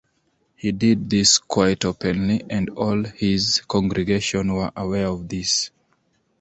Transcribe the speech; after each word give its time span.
He 0.55 0.71
did 0.71 1.11
this 1.11 1.37
quite 1.37 1.85
openly 1.85 2.41
and 2.49 2.71
all 2.71 3.03
his 3.03 3.61
congregation 3.67 4.51
were 4.51 4.71
aware 4.75 5.05
of 5.05 5.29
this. 5.29 5.69